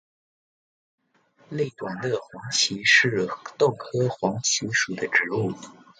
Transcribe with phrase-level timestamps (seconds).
[1.49, 5.53] 类短肋黄耆是豆科黄芪属的植物。